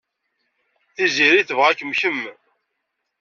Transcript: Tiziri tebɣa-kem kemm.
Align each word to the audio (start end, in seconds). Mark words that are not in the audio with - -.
Tiziri 0.95 1.43
tebɣa-kem 1.43 1.91
kemm. 1.99 2.21